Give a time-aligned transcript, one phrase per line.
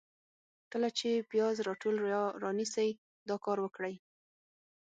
[0.71, 2.89] کله چي پیاز راټول یا رانیسئ،
[3.29, 3.95] دا کار وکړئ: